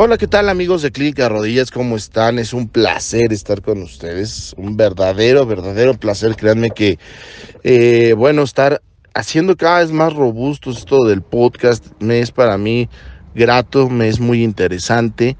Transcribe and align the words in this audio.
Hola, 0.00 0.16
¿qué 0.16 0.28
tal 0.28 0.48
amigos 0.48 0.82
de 0.82 0.92
Clínica 0.92 1.28
Rodillas? 1.28 1.72
¿Cómo 1.72 1.96
están? 1.96 2.38
Es 2.38 2.52
un 2.52 2.68
placer 2.68 3.32
estar 3.32 3.62
con 3.62 3.82
ustedes, 3.82 4.54
un 4.56 4.76
verdadero, 4.76 5.44
verdadero 5.44 5.94
placer. 5.94 6.36
Créanme 6.36 6.70
que, 6.70 7.00
eh, 7.64 8.14
bueno, 8.16 8.42
estar 8.42 8.80
haciendo 9.12 9.56
cada 9.56 9.80
vez 9.80 9.90
más 9.90 10.12
robusto 10.12 10.70
esto 10.70 11.04
del 11.04 11.22
podcast 11.22 11.84
me 11.98 12.20
es 12.20 12.30
para 12.30 12.56
mí 12.56 12.88
grato, 13.34 13.88
me 13.88 14.06
es 14.06 14.20
muy 14.20 14.44
interesante. 14.44 15.36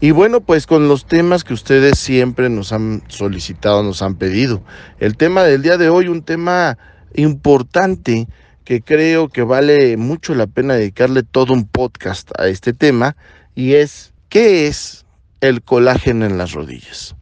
Y 0.00 0.12
bueno, 0.12 0.40
pues 0.40 0.66
con 0.66 0.88
los 0.88 1.06
temas 1.06 1.42
que 1.42 1.54
ustedes 1.54 1.98
siempre 1.98 2.48
nos 2.48 2.72
han 2.72 3.02
solicitado, 3.08 3.82
nos 3.82 4.02
han 4.02 4.14
pedido. 4.14 4.62
El 5.00 5.16
tema 5.16 5.42
del 5.42 5.62
día 5.62 5.78
de 5.78 5.88
hoy, 5.88 6.06
un 6.06 6.22
tema 6.22 6.78
importante 7.14 8.28
que 8.66 8.82
creo 8.82 9.28
que 9.28 9.42
vale 9.42 9.96
mucho 9.96 10.34
la 10.34 10.48
pena 10.48 10.74
dedicarle 10.74 11.22
todo 11.22 11.54
un 11.54 11.68
podcast 11.68 12.32
a 12.38 12.48
este 12.48 12.72
tema 12.72 13.16
y 13.54 13.74
es 13.74 14.12
¿qué 14.28 14.66
es 14.66 15.06
el 15.40 15.62
colágeno 15.62 16.26
en 16.26 16.36
las 16.36 16.50
rodillas? 16.52 17.14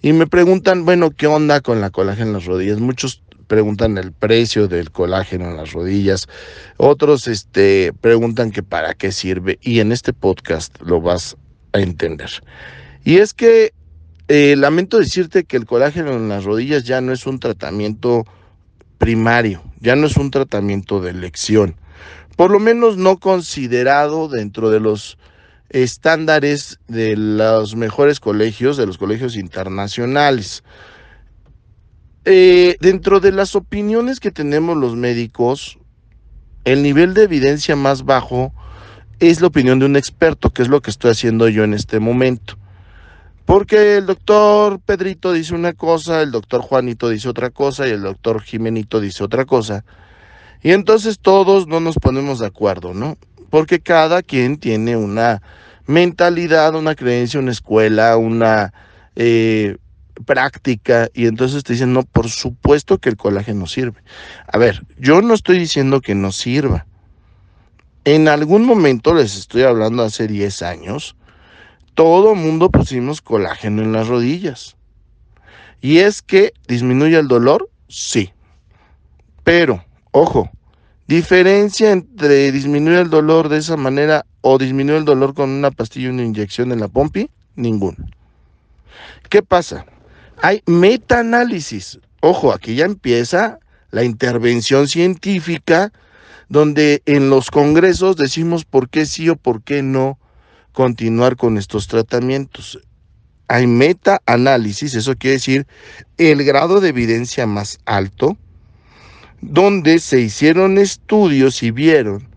Y 0.02 0.12
me 0.12 0.26
preguntan, 0.26 0.84
bueno, 0.84 1.10
¿qué 1.10 1.26
onda 1.26 1.60
con 1.60 1.80
la 1.80 1.90
colágeno 1.90 2.28
en 2.28 2.32
las 2.34 2.44
rodillas? 2.44 2.78
Muchos 2.78 3.22
preguntan 3.50 3.98
el 3.98 4.12
precio 4.12 4.68
del 4.68 4.92
colágeno 4.92 5.50
en 5.50 5.56
las 5.56 5.72
rodillas, 5.72 6.28
otros 6.76 7.26
este, 7.26 7.92
preguntan 8.00 8.52
que 8.52 8.62
para 8.62 8.94
qué 8.94 9.10
sirve 9.10 9.58
y 9.60 9.80
en 9.80 9.90
este 9.90 10.12
podcast 10.12 10.80
lo 10.80 11.00
vas 11.00 11.36
a 11.72 11.80
entender. 11.80 12.30
Y 13.02 13.16
es 13.16 13.34
que 13.34 13.72
eh, 14.28 14.54
lamento 14.56 15.00
decirte 15.00 15.42
que 15.42 15.56
el 15.56 15.66
colágeno 15.66 16.12
en 16.12 16.28
las 16.28 16.44
rodillas 16.44 16.84
ya 16.84 17.00
no 17.00 17.12
es 17.12 17.26
un 17.26 17.40
tratamiento 17.40 18.24
primario, 18.98 19.60
ya 19.80 19.96
no 19.96 20.06
es 20.06 20.16
un 20.16 20.30
tratamiento 20.30 21.00
de 21.00 21.10
elección, 21.10 21.74
por 22.41 22.50
lo 22.50 22.58
menos 22.58 22.96
no 22.96 23.19
considerado 23.19 24.27
dentro 24.27 24.70
de 24.70 24.80
los 24.80 25.19
estándares 25.69 26.78
de 26.88 27.14
los 27.14 27.77
mejores 27.77 28.19
colegios, 28.19 28.78
de 28.78 28.86
los 28.86 28.97
colegios 28.97 29.36
internacionales. 29.36 30.64
Eh, 32.24 32.78
dentro 32.80 33.20
de 33.20 33.32
las 33.32 33.55
opiniones 33.55 34.20
que 34.20 34.30
tenemos 34.30 34.78
los 34.78 34.97
médicos, 34.97 35.78
el 36.64 36.82
nivel 36.82 37.12
de 37.12 37.24
evidencia 37.24 37.77
más 37.77 38.06
bajo 38.06 38.54
es 39.19 39.42
la 39.42 39.48
opinión 39.48 39.78
de 39.78 39.84
un 39.84 39.97
experto, 39.97 40.48
que 40.48 40.62
es 40.62 40.69
lo 40.69 40.80
que 40.80 40.88
estoy 40.88 41.10
haciendo 41.10 41.47
yo 41.47 41.64
en 41.64 41.75
este 41.75 42.00
momento. 42.00 42.56
Porque 43.44 43.98
el 43.98 44.06
doctor 44.06 44.80
Pedrito 44.80 45.34
dice 45.34 45.54
una 45.54 45.75
cosa, 45.75 46.22
el 46.22 46.30
doctor 46.30 46.62
Juanito 46.62 47.10
dice 47.10 47.28
otra 47.28 47.50
cosa 47.50 47.86
y 47.86 47.91
el 47.91 48.00
doctor 48.00 48.41
Jimenito 48.41 48.98
dice 48.98 49.25
otra 49.25 49.44
cosa. 49.44 49.84
Y 50.62 50.72
entonces 50.72 51.19
todos 51.19 51.66
no 51.66 51.80
nos 51.80 51.97
ponemos 51.97 52.39
de 52.39 52.47
acuerdo, 52.47 52.94
¿no? 52.94 53.16
Porque 53.48 53.80
cada 53.80 54.22
quien 54.22 54.58
tiene 54.58 54.97
una 54.97 55.42
mentalidad, 55.86 56.75
una 56.75 56.94
creencia, 56.94 57.41
una 57.41 57.50
escuela, 57.50 58.16
una 58.16 58.72
eh, 59.16 59.77
práctica. 60.25 61.09
Y 61.15 61.26
entonces 61.26 61.65
te 61.65 61.72
dicen, 61.72 61.93
no, 61.93 62.03
por 62.04 62.28
supuesto 62.28 62.99
que 62.99 63.09
el 63.09 63.16
colágeno 63.16 63.66
sirve. 63.66 64.03
A 64.47 64.59
ver, 64.59 64.87
yo 64.99 65.22
no 65.22 65.34
estoy 65.34 65.59
diciendo 65.59 66.00
que 66.00 66.15
no 66.15 66.32
sirva. 66.32 66.87
En 68.04 68.28
algún 68.28 68.65
momento, 68.65 69.15
les 69.15 69.37
estoy 69.37 69.62
hablando 69.62 70.03
hace 70.03 70.26
10 70.26 70.62
años, 70.62 71.16
todo 71.94 72.34
mundo 72.34 72.70
pusimos 72.70 73.20
colágeno 73.20 73.82
en 73.82 73.93
las 73.93 74.09
rodillas. 74.09 74.76
Y 75.82 75.99
es 75.99 76.22
que 76.22 76.53
disminuye 76.66 77.19
el 77.19 77.28
dolor, 77.28 77.69
sí. 77.88 78.32
Pero, 79.44 79.84
ojo, 80.12 80.50
diferencia 81.06 81.93
entre 81.93 82.53
disminuir 82.53 82.98
el 82.98 83.10
dolor 83.10 83.48
de 83.48 83.59
esa 83.59 83.76
manera 83.76 84.26
o 84.41 84.59
disminuir 84.59 84.98
el 84.98 85.04
dolor 85.04 85.34
con 85.34 85.50
una 85.50 85.71
pastilla 85.71 86.06
y 86.06 86.10
una 86.10 86.22
inyección 86.22 86.72
en 86.72 86.81
la 86.81 86.88
pompi, 86.88 87.31
ninguno. 87.56 87.97
¿Qué 89.28 89.43
pasa? 89.43 89.87
Hay 90.38 90.62
metaanálisis. 90.66 92.00
Ojo, 92.20 92.53
aquí 92.53 92.75
ya 92.75 92.84
empieza 92.84 93.59
la 93.91 94.04
intervención 94.04 94.88
científica 94.88 95.93
donde 96.49 97.03
en 97.06 97.31
los 97.31 97.50
congresos 97.50 98.16
decimos 98.16 98.65
por 98.65 98.88
qué 98.91 99.06
sí 99.06 99.28
o 99.28 99.37
por 99.37 99.62
qué 99.62 99.82
no 99.82 100.19
continuar 100.72 101.37
con 101.37 101.56
estos 101.56 101.87
tratamientos. 101.87 102.81
Hay 103.47 103.66
meta-análisis, 103.66 104.94
eso 104.94 105.15
quiere 105.16 105.34
decir 105.34 105.66
el 106.19 106.44
grado 106.44 106.81
de 106.81 106.88
evidencia 106.88 107.47
más 107.47 107.78
alto, 107.84 108.37
donde 109.40 109.98
se 109.98 110.20
hicieron 110.20 110.78
estudios 110.78 111.62
y 111.62 111.70
vieron 111.70 112.28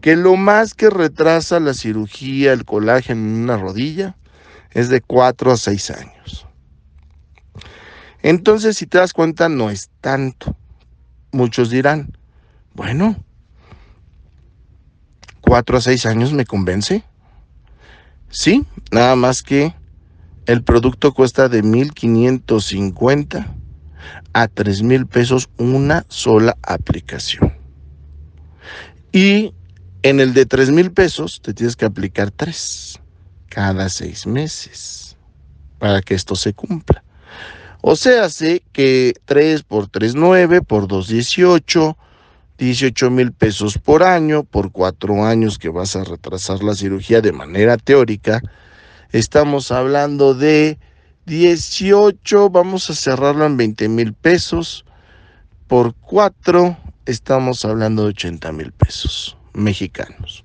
que 0.00 0.16
lo 0.16 0.36
más 0.36 0.74
que 0.74 0.90
retrasa 0.90 1.60
la 1.60 1.74
cirugía, 1.74 2.52
el 2.52 2.64
colágeno 2.64 3.20
en 3.20 3.42
una 3.42 3.56
rodilla, 3.56 4.16
es 4.70 4.88
de 4.88 5.00
4 5.00 5.52
a 5.52 5.56
6 5.56 5.90
años. 5.90 6.46
Entonces, 8.22 8.76
si 8.76 8.86
te 8.86 8.98
das 8.98 9.12
cuenta, 9.12 9.48
no 9.48 9.70
es 9.70 9.90
tanto. 10.00 10.56
Muchos 11.30 11.70
dirán, 11.70 12.16
bueno, 12.74 13.16
cuatro 15.40 15.78
a 15.78 15.80
seis 15.80 16.04
años 16.06 16.32
me 16.32 16.44
convence. 16.44 17.04
Sí, 18.30 18.66
nada 18.90 19.16
más 19.16 19.42
que 19.42 19.74
el 20.46 20.62
producto 20.62 21.12
cuesta 21.12 21.48
de 21.48 21.62
1.550 21.64 23.57
a 24.32 24.48
tres 24.48 24.82
mil 24.82 25.06
pesos 25.06 25.48
una 25.56 26.04
sola 26.08 26.56
aplicación. 26.62 27.54
Y 29.12 29.54
en 30.02 30.20
el 30.20 30.34
de 30.34 30.46
tres 30.46 30.70
mil 30.70 30.92
pesos 30.92 31.40
te 31.42 31.54
tienes 31.54 31.76
que 31.76 31.84
aplicar 31.84 32.30
tres 32.30 33.00
cada 33.48 33.88
seis 33.88 34.26
meses 34.26 35.16
para 35.78 36.02
que 36.02 36.14
esto 36.14 36.36
se 36.36 36.52
cumpla. 36.52 37.02
O 37.80 37.96
sea, 37.96 38.28
sé 38.28 38.62
que 38.72 39.14
3 39.24 39.62
por 39.62 39.88
3, 39.88 40.14
9, 40.16 40.62
por 40.62 40.88
2, 40.88 41.08
18, 41.08 41.96
18 42.58 43.10
mil 43.10 43.32
pesos 43.32 43.78
por 43.78 44.02
año, 44.02 44.42
por 44.42 44.72
cuatro 44.72 45.24
años 45.24 45.58
que 45.58 45.68
vas 45.68 45.94
a 45.94 46.02
retrasar 46.02 46.62
la 46.64 46.74
cirugía 46.74 47.20
de 47.20 47.30
manera 47.32 47.76
teórica. 47.76 48.42
Estamos 49.12 49.70
hablando 49.70 50.34
de 50.34 50.78
18, 51.28 52.50
vamos 52.50 52.90
a 52.90 52.94
cerrarlo 52.94 53.46
en 53.46 53.56
20 53.56 53.88
mil 53.88 54.12
pesos. 54.12 54.84
Por 55.68 55.94
cuatro, 55.94 56.76
estamos 57.06 57.64
hablando 57.64 58.02
de 58.02 58.08
80 58.08 58.50
mil 58.52 58.72
pesos 58.72 59.36
mexicanos. 59.52 60.44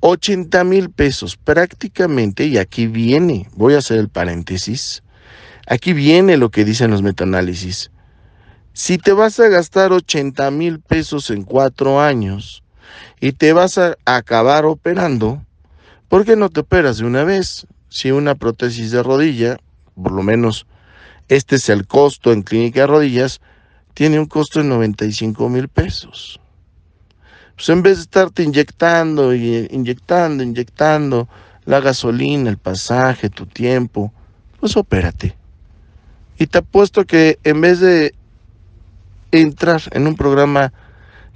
80 0.00 0.64
mil 0.64 0.90
pesos 0.90 1.36
prácticamente, 1.36 2.46
y 2.46 2.58
aquí 2.58 2.86
viene, 2.86 3.48
voy 3.54 3.74
a 3.74 3.78
hacer 3.78 3.98
el 3.98 4.08
paréntesis, 4.08 5.02
aquí 5.66 5.92
viene 5.92 6.36
lo 6.36 6.50
que 6.50 6.64
dicen 6.64 6.90
los 6.90 7.02
metaanálisis 7.02 7.90
si 8.78 8.96
te 8.96 9.12
vas 9.12 9.40
a 9.40 9.48
gastar 9.48 9.90
80 9.90 10.52
mil 10.52 10.78
pesos 10.78 11.30
en 11.30 11.42
cuatro 11.42 12.00
años 12.00 12.62
y 13.20 13.32
te 13.32 13.52
vas 13.52 13.76
a 13.76 13.96
acabar 14.04 14.66
operando, 14.66 15.44
¿por 16.08 16.24
qué 16.24 16.36
no 16.36 16.48
te 16.48 16.60
operas 16.60 16.98
de 16.98 17.04
una 17.04 17.24
vez? 17.24 17.66
Si 17.88 18.10
una 18.10 18.34
prótesis 18.34 18.90
de 18.90 19.02
rodilla, 19.02 19.58
por 19.94 20.12
lo 20.12 20.22
menos 20.22 20.66
este 21.28 21.56
es 21.56 21.68
el 21.68 21.86
costo 21.86 22.32
en 22.32 22.42
clínica 22.42 22.80
de 22.80 22.86
rodillas, 22.86 23.40
tiene 23.94 24.18
un 24.18 24.26
costo 24.26 24.60
de 24.60 24.66
95 24.66 25.48
mil 25.48 25.68
pesos. 25.68 26.40
Pues 27.56 27.68
en 27.68 27.82
vez 27.82 27.96
de 27.96 28.02
estarte 28.02 28.42
inyectando 28.42 29.34
inyectando, 29.34 30.42
inyectando 30.42 31.28
la 31.64 31.80
gasolina, 31.80 32.48
el 32.48 32.58
pasaje, 32.58 33.28
tu 33.28 33.46
tiempo, 33.46 34.12
pues 34.60 34.76
opérate. 34.76 35.36
Y 36.38 36.46
te 36.46 36.58
apuesto 36.58 37.04
que 37.04 37.38
en 37.42 37.60
vez 37.60 37.80
de 37.80 38.14
entrar 39.32 39.82
en 39.90 40.06
un 40.06 40.14
programa 40.14 40.72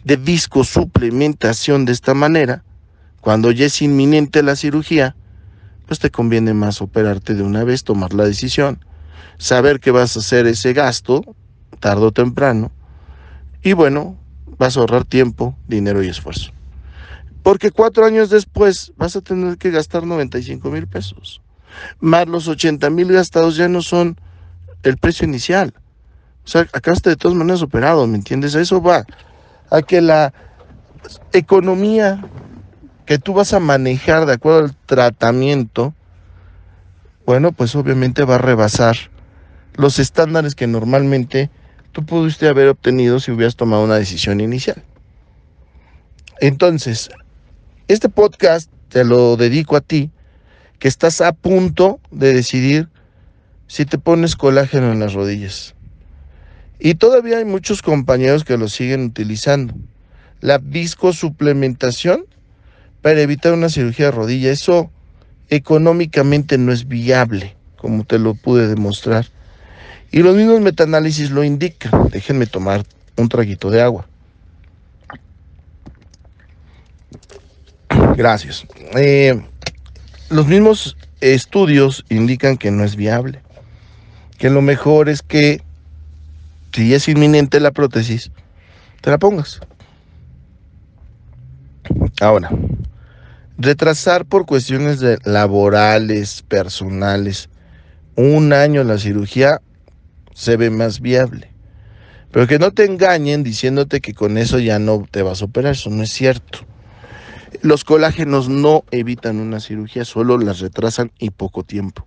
de 0.05 0.17
disco 0.17 0.65
suplementación 0.65 1.85
de 1.85 1.93
esta 1.93 2.15
manera, 2.15 2.63
cuando 3.21 3.51
ya 3.51 3.67
es 3.67 3.83
inminente 3.83 4.43
la 4.43 4.57
cirugía, 4.57 5.17
pues 5.87 5.99
te 5.99 6.11
conviene 6.11 6.55
más 6.55 6.81
operarte 6.81 7.35
de 7.35 7.43
una 7.43 7.65
vez, 7.65 7.85
tomar 7.85 8.15
la 8.15 8.25
decisión, 8.25 8.85
saber 9.39 9.81
que 9.81 9.91
vas 9.91 10.17
a 10.17 10.21
hacer 10.21 10.47
ese 10.47 10.73
gasto 10.73 11.23
tarde 11.81 12.07
o 12.07 12.13
temprano 12.13 12.71
y 13.63 13.75
bueno, 13.75 14.17
vas 14.59 14.77
a 14.77 14.81
ahorrar 14.81 15.05
tiempo, 15.05 15.57
dinero 15.69 16.03
y 16.03 16.09
esfuerzo. 16.09 16.53
Porque 17.43 17.71
cuatro 17.71 18.05
años 18.05 18.31
después 18.31 18.93
vas 18.97 19.17
a 19.17 19.21
tener 19.21 19.57
que 19.59 19.71
gastar 19.71 20.05
95 20.05 20.71
mil 20.71 20.87
pesos. 20.87 21.41
Más 22.01 22.29
los 22.29 22.49
80 22.49 22.91
mil 22.91 23.13
gastados 23.13 23.57
ya 23.57 23.69
no 23.69 23.83
son 23.83 24.17
el 24.83 24.97
precio 24.97 25.27
inicial. 25.27 25.75
O 26.45 26.49
sea, 26.49 26.63
acabaste 26.73 27.11
de 27.11 27.17
todas 27.17 27.37
maneras 27.37 27.63
operado, 27.63 28.07
¿me 28.07 28.17
entiendes? 28.17 28.55
A 28.55 28.61
eso 28.61 28.83
va. 28.83 29.05
A 29.71 29.83
que 29.83 30.01
la 30.01 30.33
economía 31.33 32.21
que 33.07 33.19
tú 33.19 33.35
vas 33.35 33.53
a 33.53 33.61
manejar 33.61 34.27
de 34.27 34.35
acuerdo 34.35 34.61
al 34.61 34.77
tratamiento, 34.87 35.95
bueno, 37.27 37.53
pues 37.53 37.75
obviamente 37.75 38.25
va 38.25 38.37
a 38.37 38.39
rebasar 38.39 38.97
los 39.75 39.99
estándares 39.99 40.55
que 40.55 40.67
normalmente 40.67 41.51
tú 41.93 42.05
pudiste 42.05 42.49
haber 42.49 42.69
obtenido 42.69 43.21
si 43.21 43.31
hubieras 43.31 43.57
tomado 43.57 43.85
una 43.85 43.97
decisión 43.97 44.41
inicial. 44.41 44.83
Entonces, 46.41 47.11
este 47.89 48.09
podcast 48.09 48.71
te 48.89 49.05
lo 49.05 49.37
dedico 49.37 49.77
a 49.77 49.81
ti, 49.81 50.11
que 50.79 50.89
estás 50.89 51.21
a 51.21 51.33
punto 51.33 52.01
de 52.11 52.35
decidir 52.35 52.89
si 53.69 53.85
te 53.87 53.99
pones 53.99 54.37
colágeno 54.37 54.93
en 54.93 54.99
las 54.99 55.15
rodillas. 55.15 55.75
Y 56.79 56.95
todavía 56.97 57.39
hay 57.39 57.45
muchos 57.45 57.81
compañeros 57.81 58.45
que 58.45 58.59
lo 58.59 58.69
siguen 58.69 59.05
utilizando. 59.05 59.75
La 60.41 60.59
viscosuplementación 60.59 62.27
para 63.03 63.21
evitar 63.21 63.53
una 63.53 63.69
cirugía 63.69 64.07
de 64.07 64.13
rodilla, 64.13 64.51
eso 64.51 64.91
económicamente 65.51 66.57
no 66.57 66.73
es 66.73 66.89
viable, 66.89 67.57
como 67.77 68.05
te 68.05 68.19
lo 68.19 68.35
pude 68.35 68.69
demostrar. 68.69 69.27
Y 70.11 70.21
los 70.21 70.37
mismos 70.37 70.61
metaanálisis 70.61 71.31
lo 71.31 71.43
indican. 71.43 72.09
Déjenme 72.11 72.47
tomar 72.47 72.85
un 73.17 73.29
traguito 73.29 73.71
de 73.71 73.83
agua. 73.83 74.07
Gracias. 78.17 78.67
Eh, 78.95 79.43
los 80.31 80.47
mismos 80.47 80.97
estudios 81.21 82.05
indican 82.09 82.57
que 82.57 82.71
no 82.71 82.85
es 82.85 82.97
viable. 82.97 83.43
Que 84.39 84.49
lo 84.51 84.63
mejor 84.63 85.09
es 85.09 85.23
que 85.23 85.63
si 86.73 86.95
es 86.95 87.09
inminente 87.09 87.61
la 87.61 87.71
prótesis, 87.71 88.31
te 89.01 89.11
la 89.11 89.19
pongas. 89.19 89.61
Ahora, 92.21 92.51
retrasar 93.63 94.27
por 94.27 94.45
cuestiones 94.45 95.01
laborales, 95.25 96.43
personales, 96.43 97.49
un 98.17 98.53
año 98.53 98.83
la 98.83 98.99
cirugía 98.99 99.63
se 100.35 100.57
ve 100.57 100.71
más 100.71 101.01
viable. 101.01 101.51
Pero 102.33 102.47
que 102.47 102.59
no 102.59 102.73
te 102.73 102.85
engañen 102.85 103.45
diciéndote 103.45 104.01
que 104.01 104.15
con 104.15 104.37
eso 104.37 104.59
ya 104.59 104.79
no 104.79 105.07
te 105.09 105.23
vas 105.23 105.43
a 105.43 105.45
operar, 105.45 105.73
eso 105.73 105.91
no 105.91 106.03
es 106.03 106.11
cierto. 106.11 106.61
Los 107.61 107.85
colágenos 107.85 108.49
no 108.49 108.85
evitan 108.91 109.39
una 109.39 109.61
cirugía, 109.61 110.05
solo 110.05 110.39
las 110.39 110.59
retrasan 110.59 111.13
y 111.19 111.31
poco 111.31 111.63
tiempo. 111.63 112.07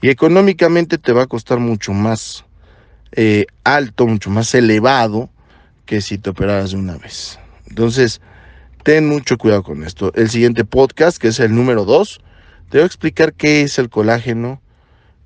Y 0.00 0.10
económicamente 0.10 0.98
te 0.98 1.12
va 1.12 1.22
a 1.22 1.26
costar 1.26 1.58
mucho 1.58 1.92
más 1.92 2.44
eh, 3.12 3.46
alto, 3.64 4.06
mucho 4.06 4.30
más 4.30 4.54
elevado 4.54 5.28
que 5.86 6.02
si 6.02 6.18
te 6.18 6.30
operaras 6.30 6.70
de 6.70 6.76
una 6.76 6.98
vez. 6.98 7.40
Entonces, 7.66 8.20
ten 8.82 9.06
mucho 9.08 9.38
cuidado 9.38 9.62
con 9.62 9.84
esto. 9.84 10.12
El 10.14 10.30
siguiente 10.30 10.64
podcast, 10.64 11.18
que 11.18 11.28
es 11.28 11.40
el 11.40 11.54
número 11.54 11.84
2, 11.84 12.20
te 12.70 12.78
voy 12.78 12.82
a 12.82 12.86
explicar 12.86 13.32
qué 13.34 13.62
es 13.62 13.78
el 13.78 13.90
colágeno 13.90 14.60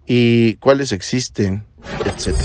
y 0.07 0.55
cuáles 0.57 0.93
existen, 0.93 1.65
etc. 2.05 2.37